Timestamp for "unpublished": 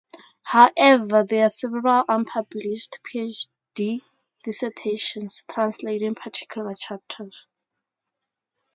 2.09-2.97